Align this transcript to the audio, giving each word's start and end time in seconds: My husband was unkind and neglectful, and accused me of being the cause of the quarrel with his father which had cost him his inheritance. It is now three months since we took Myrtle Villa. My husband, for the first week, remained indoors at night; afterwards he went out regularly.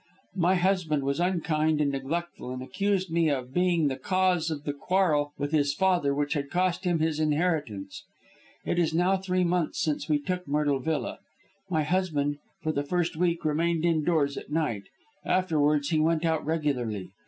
My 0.37 0.55
husband 0.55 1.03
was 1.03 1.19
unkind 1.19 1.79
and 1.79 1.91
neglectful, 1.91 2.49
and 2.49 2.63
accused 2.63 3.11
me 3.11 3.29
of 3.29 3.53
being 3.53 3.87
the 3.87 3.97
cause 3.99 4.49
of 4.49 4.63
the 4.63 4.73
quarrel 4.73 5.31
with 5.37 5.51
his 5.51 5.75
father 5.75 6.11
which 6.15 6.33
had 6.33 6.49
cost 6.49 6.85
him 6.85 6.97
his 6.97 7.19
inheritance. 7.19 8.03
It 8.65 8.79
is 8.79 8.95
now 8.95 9.17
three 9.17 9.43
months 9.43 9.79
since 9.79 10.09
we 10.09 10.17
took 10.17 10.47
Myrtle 10.47 10.79
Villa. 10.79 11.19
My 11.69 11.83
husband, 11.83 12.39
for 12.63 12.71
the 12.71 12.83
first 12.83 13.15
week, 13.15 13.45
remained 13.45 13.85
indoors 13.85 14.37
at 14.37 14.49
night; 14.51 14.85
afterwards 15.23 15.89
he 15.89 15.99
went 15.99 16.25
out 16.25 16.43
regularly. 16.43 17.11